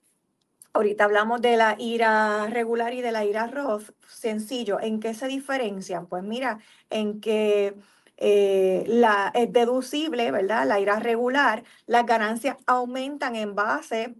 Ahorita 0.73 1.03
hablamos 1.03 1.39
de 1.41 1.55
la 1.55 1.75
ira 1.77 2.47
regular 2.47 2.93
y 2.93 3.01
de 3.01 3.11
la 3.11 3.25
ira 3.25 3.45
Roth. 3.47 3.91
Sencillo, 4.07 4.79
¿en 4.79 4.99
qué 4.99 5.13
se 5.13 5.27
diferencian? 5.27 6.07
Pues 6.07 6.23
mira, 6.23 6.59
en 6.89 7.21
que 7.21 7.75
eh, 8.17 8.83
la, 8.87 9.31
es 9.35 9.53
deducible, 9.53 10.31
¿verdad? 10.31 10.65
La 10.67 10.79
ira 10.79 10.99
regular, 10.99 11.63
las 11.85 12.05
ganancias 12.07 12.57
aumentan 12.65 13.35
en 13.35 13.53
base 13.53 14.15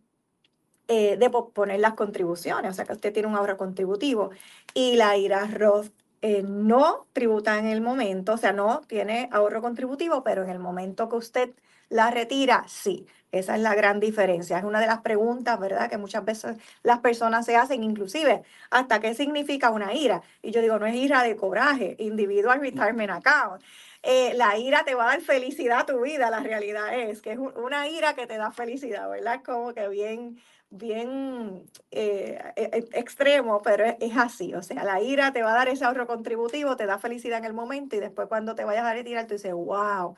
eh, 0.88 1.18
de 1.18 1.30
poner 1.30 1.80
las 1.80 1.94
contribuciones, 1.96 2.72
o 2.72 2.74
sea 2.76 2.86
que 2.86 2.94
usted 2.94 3.14
tiene 3.14 3.28
un 3.30 3.36
ahorro 3.36 3.58
contributivo. 3.58 4.32
Y 4.76 4.96
la 4.96 5.18
ira 5.18 5.48
Roth 5.48 5.92
eh, 6.22 6.44
no 6.44 7.08
tributa 7.14 7.58
en 7.58 7.66
el 7.68 7.82
momento, 7.82 8.34
o 8.34 8.38
sea, 8.38 8.54
no 8.54 8.82
tiene 8.88 9.28
ahorro 9.32 9.62
contributivo, 9.62 10.24
pero 10.24 10.44
en 10.44 10.50
el 10.50 10.60
momento 10.60 11.10
que 11.10 11.16
usted 11.16 11.56
la 11.90 12.12
retira, 12.12 12.64
sí. 12.68 13.08
Esa 13.34 13.56
es 13.56 13.62
la 13.62 13.74
gran 13.74 14.00
diferencia. 14.00 14.60
Es 14.60 14.64
una 14.64 14.80
de 14.80 14.86
las 14.86 15.02
preguntas, 15.02 15.60
¿verdad?, 15.60 15.90
que 15.90 15.98
muchas 15.98 16.24
veces 16.24 16.56
las 16.84 17.00
personas 17.00 17.48
se 17.48 17.56
hacen, 17.56 17.84
inclusive, 17.84 18.44
¿hasta 18.70 19.00
qué 19.00 19.16
significa 19.16 19.72
una 19.72 19.92
ira? 19.96 20.22
Y 20.44 20.52
yo 20.52 20.62
digo, 20.62 20.78
no 20.78 20.86
es 20.86 20.94
ira 20.96 21.24
de 21.24 21.36
coraje, 21.36 21.96
individual 21.98 22.62
retirement 22.62 23.10
account. 23.10 23.64
Eh, 24.04 24.34
la 24.36 24.56
ira 24.60 24.84
te 24.86 24.94
va 24.94 25.06
a 25.06 25.08
dar 25.14 25.22
felicidad 25.22 25.80
a 25.80 25.86
tu 25.88 26.02
vida, 26.02 26.30
la 26.30 26.42
realidad 26.42 26.94
es 27.00 27.22
que 27.24 27.32
es 27.32 27.40
una 27.40 27.88
ira 27.90 28.14
que 28.14 28.28
te 28.28 28.38
da 28.38 28.52
felicidad, 28.52 29.10
¿verdad? 29.10 29.42
Como 29.44 29.74
que 29.74 29.88
bien, 29.88 30.40
bien 30.70 31.64
eh, 31.90 32.38
e, 32.56 32.64
e, 32.64 33.00
extremo, 33.00 33.64
pero 33.64 33.84
es, 33.84 33.96
es, 34.00 34.16
así. 34.16 34.54
O 34.54 34.62
sea, 34.62 34.84
la 34.84 35.02
ira 35.02 35.34
te 35.34 35.42
va 35.42 35.54
a 35.54 35.56
dar 35.56 35.70
ese 35.70 35.86
ahorro 35.86 36.06
contributivo, 36.06 36.76
te 36.76 36.86
da 36.86 37.00
felicidad 37.00 37.40
en 37.40 37.46
el 37.46 37.54
momento 37.54 37.96
y 37.96 38.00
después 38.00 38.28
cuando 38.28 38.54
te 38.54 38.64
vayas 38.64 38.86
a 38.86 38.94
retirar, 38.94 39.26
tú 39.26 39.34
dices, 39.34 39.54
wow, 39.54 40.16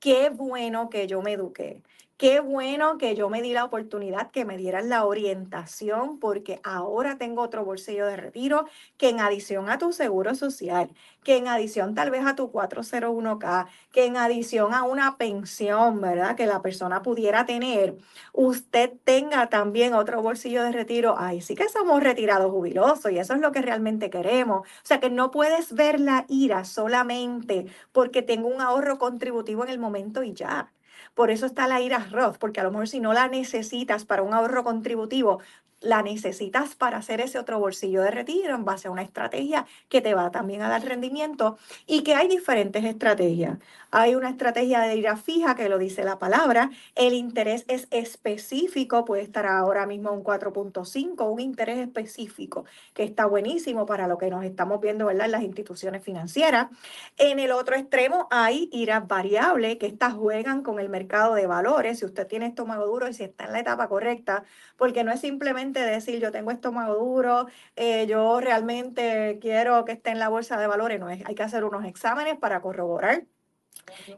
qué 0.00 0.30
bueno 0.30 0.88
que 0.88 1.06
yo 1.06 1.20
me 1.20 1.32
eduqué. 1.32 1.82
Qué 2.18 2.40
bueno 2.40 2.96
que 2.96 3.14
yo 3.14 3.28
me 3.28 3.42
di 3.42 3.52
la 3.52 3.64
oportunidad 3.66 4.30
que 4.30 4.46
me 4.46 4.56
dieran 4.56 4.88
la 4.88 5.04
orientación 5.04 6.18
porque 6.18 6.60
ahora 6.64 7.18
tengo 7.18 7.42
otro 7.42 7.62
bolsillo 7.62 8.06
de 8.06 8.16
retiro 8.16 8.64
que 8.96 9.10
en 9.10 9.20
adición 9.20 9.68
a 9.68 9.76
tu 9.76 9.92
seguro 9.92 10.34
social, 10.34 10.90
que 11.22 11.36
en 11.36 11.46
adición 11.46 11.94
tal 11.94 12.10
vez 12.10 12.24
a 12.24 12.34
tu 12.34 12.50
401k, 12.50 13.66
que 13.92 14.06
en 14.06 14.16
adición 14.16 14.72
a 14.72 14.84
una 14.84 15.18
pensión, 15.18 16.00
¿verdad? 16.00 16.36
Que 16.36 16.46
la 16.46 16.62
persona 16.62 17.02
pudiera 17.02 17.44
tener, 17.44 17.98
usted 18.32 18.94
tenga 19.04 19.50
también 19.50 19.92
otro 19.92 20.22
bolsillo 20.22 20.62
de 20.62 20.72
retiro. 20.72 21.16
Ay, 21.18 21.42
sí 21.42 21.54
que 21.54 21.68
somos 21.68 22.02
retirados 22.02 22.50
jubilosos 22.50 23.12
y 23.12 23.18
eso 23.18 23.34
es 23.34 23.40
lo 23.40 23.52
que 23.52 23.60
realmente 23.60 24.08
queremos. 24.08 24.60
O 24.60 24.86
sea 24.86 25.00
que 25.00 25.10
no 25.10 25.30
puedes 25.30 25.74
ver 25.74 26.00
la 26.00 26.24
ira 26.30 26.64
solamente 26.64 27.66
porque 27.92 28.22
tengo 28.22 28.48
un 28.48 28.62
ahorro 28.62 28.96
contributivo 28.98 29.64
en 29.64 29.70
el 29.70 29.78
momento 29.78 30.22
y 30.22 30.32
ya. 30.32 30.72
Por 31.16 31.30
eso 31.30 31.46
está 31.46 31.66
la 31.66 31.80
IRA 31.80 32.08
Roth, 32.10 32.36
porque 32.36 32.60
a 32.60 32.62
lo 32.62 32.70
mejor 32.70 32.88
si 32.88 33.00
no 33.00 33.14
la 33.14 33.26
necesitas 33.26 34.04
para 34.04 34.22
un 34.22 34.34
ahorro 34.34 34.64
contributivo, 34.64 35.40
la 35.86 36.02
necesitas 36.02 36.74
para 36.74 36.98
hacer 36.98 37.20
ese 37.20 37.38
otro 37.38 37.60
bolsillo 37.60 38.02
de 38.02 38.10
retiro 38.10 38.54
en 38.54 38.64
base 38.64 38.88
a 38.88 38.90
una 38.90 39.02
estrategia 39.02 39.66
que 39.88 40.00
te 40.00 40.14
va 40.14 40.30
también 40.30 40.62
a 40.62 40.68
dar 40.68 40.84
rendimiento 40.84 41.58
y 41.86 42.02
que 42.02 42.14
hay 42.14 42.28
diferentes 42.28 42.84
estrategias. 42.84 43.58
Hay 43.92 44.14
una 44.14 44.28
estrategia 44.28 44.80
de 44.80 44.96
ira 44.96 45.16
fija 45.16 45.54
que 45.54 45.68
lo 45.68 45.78
dice 45.78 46.04
la 46.04 46.18
palabra, 46.18 46.70
el 46.96 47.14
interés 47.14 47.64
es 47.68 47.86
específico, 47.90 49.04
puede 49.04 49.22
estar 49.22 49.46
ahora 49.46 49.86
mismo 49.86 50.10
un 50.12 50.24
4.5, 50.24 51.32
un 51.32 51.40
interés 51.40 51.78
específico 51.78 52.64
que 52.92 53.04
está 53.04 53.26
buenísimo 53.26 53.86
para 53.86 54.08
lo 54.08 54.18
que 54.18 54.28
nos 54.28 54.44
estamos 54.44 54.80
viendo 54.80 55.06
¿verdad? 55.06 55.26
en 55.26 55.32
las 55.32 55.42
instituciones 55.42 56.02
financieras. 56.02 56.68
En 57.16 57.38
el 57.38 57.52
otro 57.52 57.76
extremo 57.76 58.26
hay 58.30 58.68
iras 58.72 59.06
variables 59.06 59.76
que 59.76 59.86
estas 59.86 60.14
juegan 60.14 60.62
con 60.62 60.80
el 60.80 60.88
mercado 60.88 61.34
de 61.34 61.46
valores, 61.46 62.00
si 62.00 62.04
usted 62.04 62.26
tiene 62.26 62.46
estómago 62.46 62.86
duro 62.86 63.08
y 63.08 63.14
si 63.14 63.22
está 63.22 63.44
en 63.44 63.52
la 63.52 63.60
etapa 63.60 63.88
correcta, 63.88 64.44
porque 64.76 65.04
no 65.04 65.12
es 65.12 65.20
simplemente 65.20 65.75
decir 65.84 66.20
yo 66.20 66.32
tengo 66.32 66.50
estómago 66.50 66.94
duro, 66.96 67.46
eh, 67.76 68.06
yo 68.06 68.40
realmente 68.40 69.38
quiero 69.40 69.84
que 69.84 69.92
esté 69.92 70.10
en 70.10 70.18
la 70.18 70.28
bolsa 70.28 70.58
de 70.58 70.66
valores, 70.66 71.00
no 71.00 71.10
es, 71.10 71.24
hay 71.26 71.34
que 71.34 71.42
hacer 71.42 71.64
unos 71.64 71.84
exámenes 71.84 72.38
para 72.38 72.60
corroborar 72.62 73.26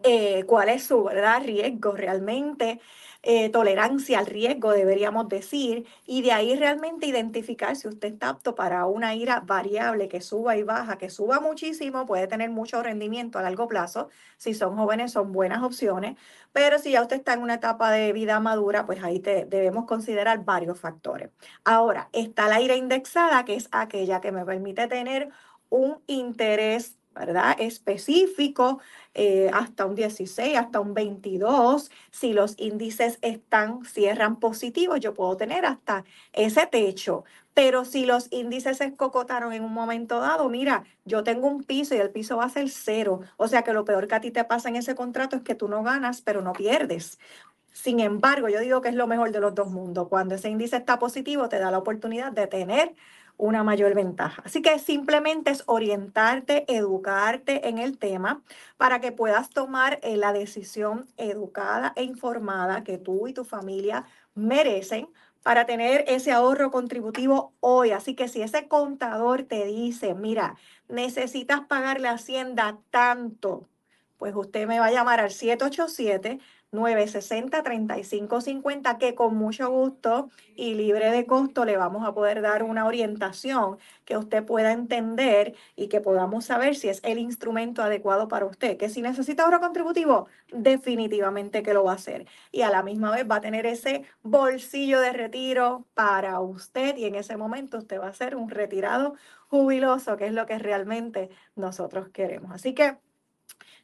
eh, 0.03 0.45
cuál 0.45 0.69
es 0.69 0.85
su 0.85 1.05
¿verdad? 1.05 1.43
riesgo 1.43 1.93
realmente. 1.93 2.81
Eh, 3.25 3.51
tolerancia 3.51 4.21
al 4.21 4.27
riesgo, 4.27 4.71
deberíamos 4.73 5.29
decir, 5.29 5.87
y 6.07 6.23
de 6.23 6.31
ahí 6.31 6.55
realmente 6.55 7.07
identificar 7.07 7.75
si 7.75 7.89
usted 7.89 8.13
está 8.13 8.29
apto 8.29 8.55
para 8.55 8.87
una 8.87 9.17
ira 9.17 9.41
variable 9.41 10.09
que 10.09 10.21
suba 10.21 10.57
y 10.57 10.63
baja, 10.63 10.99
que 10.99 11.11
suba 11.11 11.41
muchísimo, 11.41 12.07
puede 12.07 12.29
tener 12.29 12.51
mucho 12.51 12.81
rendimiento 12.81 13.39
a 13.39 13.43
largo 13.43 13.67
plazo. 13.67 14.09
Si 14.37 14.55
son 14.55 14.77
jóvenes, 14.77 15.11
son 15.13 15.33
buenas 15.33 15.65
opciones, 15.65 16.17
pero 16.53 16.79
si 16.79 16.93
ya 16.93 17.03
usted 17.03 17.17
está 17.17 17.33
en 17.35 17.43
una 17.43 17.55
etapa 17.55 17.91
de 17.91 18.13
vida 18.13 18.39
madura, 18.39 18.87
pues 18.87 19.03
ahí 19.03 19.19
te, 19.19 19.47
debemos 19.47 19.87
considerar 19.87 20.45
varios 20.45 20.79
factores. 20.79 21.31
Ahora, 21.65 22.09
está 22.13 22.49
la 22.49 22.61
ira 22.61 22.77
indexada, 22.77 23.45
que 23.45 23.57
es 23.57 23.69
aquella 23.73 24.21
que 24.21 24.31
me 24.31 24.45
permite 24.45 24.87
tener 24.87 25.31
un 25.71 26.01
interés 26.07 26.98
¿verdad? 27.19 27.57
Específico, 27.59 28.81
eh, 29.15 29.51
hasta 29.53 29.87
un 29.87 29.95
16, 29.95 30.57
hasta 30.57 30.81
un 30.81 30.95
22. 30.95 31.91
Si 32.11 32.33
los 32.33 32.55
índices 32.59 33.19
están, 33.23 33.85
cierran 33.85 34.37
positivos, 34.41 35.01
yo 35.01 35.15
puedo 35.15 35.37
tener 35.37 35.67
hasta 35.67 36.05
ese 36.33 36.67
techo. 36.67 37.25
Pero 37.55 37.85
si 37.85 38.07
los 38.07 38.29
índices 38.31 38.79
se 38.79 38.85
escocotaron 38.85 39.53
en 39.53 39.65
un 39.65 39.73
momento 39.73 40.21
dado, 40.21 40.49
mira, 40.49 40.85
yo 41.05 41.25
tengo 41.25 41.49
un 41.49 41.65
piso 41.65 41.95
y 41.95 41.99
el 41.99 42.11
piso 42.11 42.37
va 42.37 42.45
a 42.45 42.49
ser 42.49 42.71
cero. 42.71 43.21
O 43.37 43.49
sea 43.49 43.63
que 43.63 43.73
lo 43.73 43.85
peor 43.85 44.07
que 44.07 44.15
a 44.15 44.21
ti 44.21 44.31
te 44.31 44.45
pasa 44.45 44.69
en 44.69 44.77
ese 44.77 44.95
contrato 44.95 45.37
es 45.37 45.43
que 45.43 45.57
tú 45.57 45.67
no 45.69 45.83
ganas, 45.83 46.21
pero 46.23 46.41
no 46.41 46.53
pierdes. 46.53 47.19
Sin 47.73 48.01
embargo, 48.01 48.49
yo 48.49 48.61
digo 48.61 48.81
que 48.81 48.89
es 48.89 48.95
lo 48.95 49.07
mejor 49.07 49.31
de 49.33 49.41
los 49.41 49.55
dos 49.55 49.71
mundos. 49.71 50.09
Cuando 50.09 50.35
ese 50.35 50.49
índice 50.51 50.77
está 50.77 50.99
positivo, 50.99 51.49
te 51.49 51.59
da 51.59 51.71
la 51.71 51.79
oportunidad 51.79 52.33
de 52.33 52.47
tener 52.47 52.95
una 53.39 53.65
mayor 53.65 53.95
ventaja. 53.95 54.43
Así 54.45 54.61
que 54.61 54.79
simplemente 54.79 55.51
es 55.51 55.63
orientarte, 55.67 56.65
educarte 56.73 57.69
en 57.69 57.79
el 57.79 57.97
tema 57.97 58.43
para 58.77 59.01
que 59.01 59.13
puedas 59.13 59.49
tomar 59.51 60.01
eh, 60.03 60.17
la 60.17 60.33
decisión 60.33 61.07
educada 61.17 61.93
e 61.97 62.03
informada 62.03 62.85
que 62.85 62.99
tú 62.99 63.29
y 63.29 63.33
tu 63.33 63.45
familia 63.45 64.05
merecen 64.35 65.09
para 65.43 65.65
tener 65.65 66.05
ese 66.09 66.33
ahorro 66.33 66.71
contributivo 66.71 67.55
hoy. 67.61 67.93
Así 67.93 68.15
que 68.15 68.29
si 68.29 68.43
ese 68.43 68.69
contador 68.69 69.45
te 69.45 69.65
dice, 69.65 70.15
mira, 70.15 70.57
necesitas 70.89 71.61
pagarle 71.63 72.09
a 72.09 72.13
Hacienda 72.13 72.79
tanto 72.91 73.69
pues 74.19 74.35
usted 74.35 74.67
me 74.67 74.81
va 74.81 74.87
a 74.87 74.91
llamar 74.91 75.21
al 75.21 75.31
787 75.31 76.41
960-3550, 76.73 78.99
que 78.99 79.15
con 79.15 79.37
mucho 79.37 79.71
gusto 79.71 80.29
y 80.55 80.75
libre 80.75 81.11
de 81.11 81.25
costo 81.25 81.65
le 81.65 81.79
vamos 81.79 82.07
a 82.07 82.13
poder 82.13 82.43
dar 82.43 82.63
una 82.63 82.85
orientación 82.87 83.79
que 84.05 84.19
usted 84.19 84.45
pueda 84.45 84.73
entender 84.73 85.55
y 85.77 85.89
que 85.89 86.03
podamos 86.03 86.45
saber 86.45 86.77
si 86.77 86.89
es 86.89 87.01
el 87.05 87.19
instrumento 87.19 87.83
adecuado 87.83 88.29
para 88.29 88.45
usted. 88.45 88.77
Que 88.77 88.91
si 88.91 89.01
necesita 89.01 89.45
ahorro 89.45 89.61
contributivo, 89.61 90.27
definitivamente 90.53 91.63
que 91.63 91.73
lo 91.73 91.85
va 91.85 91.93
a 91.93 91.97
hacer. 91.97 92.27
Y 92.53 92.61
a 92.63 92.71
la 92.71 92.83
misma 92.83 93.13
vez 93.13 93.27
va 93.29 93.37
a 93.37 93.41
tener 93.41 93.65
ese 93.65 94.05
bolsillo 94.23 95.01
de 95.01 95.13
retiro 95.13 95.87
para 95.95 96.41
usted 96.41 96.97
y 96.97 97.05
en 97.07 97.15
ese 97.15 97.37
momento 97.37 97.79
usted 97.79 98.01
va 98.01 98.09
a 98.09 98.15
ser 98.15 98.37
un 98.37 98.51
retirado 98.51 99.15
jubiloso, 99.49 100.17
que 100.19 100.27
es 100.27 100.33
lo 100.33 100.47
que 100.47 100.59
realmente 100.59 101.31
nosotros 101.57 102.09
queremos. 102.11 102.53
Así 102.53 102.75
que 102.75 102.99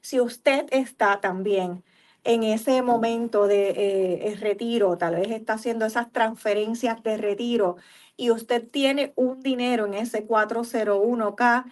si 0.01 0.21
usted 0.21 0.67
está 0.71 1.21
también 1.21 1.83
en 2.25 2.43
ese 2.43 2.83
momento 2.83 3.47
de 3.47 3.71
eh, 3.77 4.37
retiro, 4.41 4.99
tal 4.99 5.15
vez 5.17 5.31
está 5.31 5.55
haciendo 5.55 5.85
esas 5.85 6.11
transferencias 6.11 7.03
de 7.03 7.19
retiro 7.19 7.77
y 8.17 8.31
usted 8.31 8.67
tiene 8.69 9.13
un 9.17 9.43
dinero 9.43 9.87
en 9.87 9.95
ese 9.95 10.25
401k, 10.27 11.65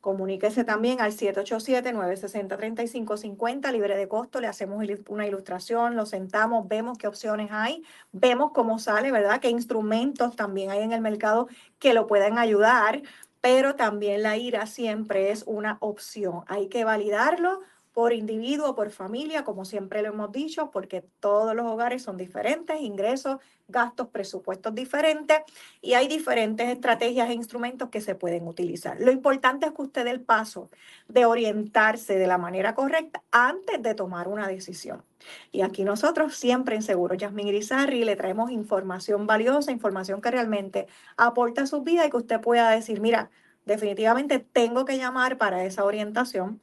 comuníquese 0.00 0.64
también 0.64 1.00
al 1.00 1.12
787-960-3550, 1.12 3.70
libre 3.70 3.96
de 3.96 4.08
costo, 4.08 4.40
le 4.40 4.48
hacemos 4.48 4.84
una 5.08 5.26
ilustración, 5.26 5.94
lo 5.94 6.06
sentamos, 6.06 6.66
vemos 6.66 6.98
qué 6.98 7.06
opciones 7.06 7.50
hay, 7.52 7.84
vemos 8.10 8.50
cómo 8.52 8.80
sale, 8.80 9.12
¿verdad? 9.12 9.40
Qué 9.40 9.50
instrumentos 9.50 10.34
también 10.34 10.70
hay 10.70 10.82
en 10.82 10.90
el 10.92 11.00
mercado 11.00 11.46
que 11.78 11.94
lo 11.94 12.08
puedan 12.08 12.38
ayudar, 12.38 13.02
pero 13.40 13.76
también 13.76 14.22
la 14.22 14.36
IRA 14.36 14.66
siempre 14.66 15.30
es 15.30 15.44
una 15.46 15.76
opción. 15.80 16.42
Hay 16.48 16.68
que 16.68 16.84
validarlo 16.84 17.60
por 17.92 18.12
individuo, 18.12 18.74
por 18.74 18.90
familia, 18.90 19.44
como 19.44 19.64
siempre 19.64 20.02
lo 20.02 20.08
hemos 20.08 20.32
dicho, 20.32 20.70
porque 20.70 21.04
todos 21.20 21.54
los 21.54 21.66
hogares 21.66 22.02
son 22.02 22.16
diferentes, 22.16 22.80
ingresos, 22.80 23.38
gastos, 23.68 24.08
presupuestos 24.08 24.74
diferentes 24.74 25.38
y 25.80 25.94
hay 25.94 26.08
diferentes 26.08 26.68
estrategias 26.68 27.28
e 27.28 27.34
instrumentos 27.34 27.90
que 27.90 28.00
se 28.00 28.14
pueden 28.14 28.48
utilizar. 28.48 28.98
Lo 29.00 29.12
importante 29.12 29.66
es 29.66 29.72
que 29.72 29.82
usted 29.82 30.04
dé 30.04 30.10
el 30.10 30.22
paso 30.22 30.70
de 31.08 31.26
orientarse 31.26 32.18
de 32.18 32.26
la 32.26 32.38
manera 32.38 32.74
correcta 32.74 33.22
antes 33.30 33.82
de 33.82 33.94
tomar 33.94 34.28
una 34.28 34.48
decisión. 34.48 35.04
Y 35.52 35.60
aquí 35.60 35.84
nosotros 35.84 36.34
siempre 36.34 36.74
en 36.74 36.82
Seguro 36.82 37.14
Yasmin 37.14 37.48
Irizarri 37.48 38.04
le 38.04 38.16
traemos 38.16 38.50
información 38.50 39.26
valiosa, 39.26 39.70
información 39.70 40.20
que 40.20 40.30
realmente 40.30 40.86
aporta 41.16 41.62
a 41.62 41.66
su 41.66 41.82
vida 41.82 42.06
y 42.06 42.10
que 42.10 42.16
usted 42.16 42.40
pueda 42.40 42.70
decir, 42.70 43.00
mira, 43.00 43.30
definitivamente 43.66 44.38
tengo 44.38 44.84
que 44.84 44.98
llamar 44.98 45.38
para 45.38 45.64
esa 45.64 45.84
orientación 45.84 46.60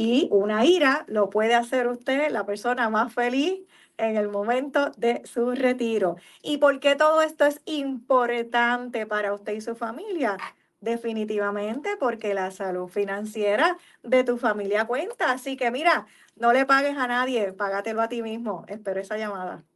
y 0.00 0.28
una 0.30 0.64
ira 0.64 1.04
lo 1.08 1.28
puede 1.28 1.54
hacer 1.54 1.86
usted 1.86 2.30
la 2.30 2.46
persona 2.46 2.88
más 2.88 3.12
feliz 3.12 3.60
en 3.98 4.16
el 4.16 4.30
momento 4.30 4.92
de 4.96 5.20
su 5.26 5.50
retiro. 5.50 6.16
¿Y 6.42 6.56
por 6.56 6.80
qué 6.80 6.96
todo 6.96 7.20
esto 7.20 7.44
es 7.44 7.60
importante 7.66 9.04
para 9.04 9.34
usted 9.34 9.52
y 9.52 9.60
su 9.60 9.76
familia? 9.76 10.38
Definitivamente 10.80 11.98
porque 11.98 12.32
la 12.32 12.50
salud 12.50 12.88
financiera 12.88 13.76
de 14.02 14.24
tu 14.24 14.38
familia 14.38 14.86
cuenta. 14.86 15.32
Así 15.32 15.58
que 15.58 15.70
mira, 15.70 16.06
no 16.34 16.54
le 16.54 16.64
pagues 16.64 16.96
a 16.96 17.06
nadie, 17.06 17.52
págatelo 17.52 18.00
a 18.00 18.08
ti 18.08 18.22
mismo. 18.22 18.64
Espero 18.68 19.00
esa 19.00 19.18
llamada. 19.18 19.69